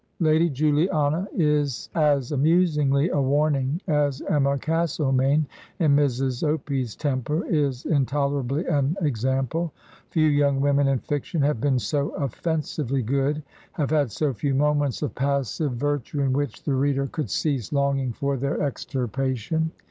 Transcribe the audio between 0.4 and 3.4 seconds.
Juliana is as amusingly a